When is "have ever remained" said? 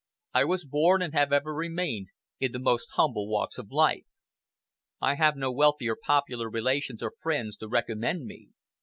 1.13-2.07